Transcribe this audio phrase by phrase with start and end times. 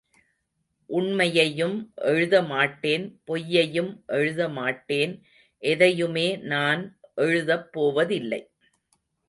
[0.89, 1.75] உண்மையையும்
[1.95, 5.13] எழுத மாட்டேன் பொய்யையும் எழுத மாட்டேன்
[5.63, 6.83] எதையுமே நான்
[7.15, 8.41] எழுதப் போவதில்லை.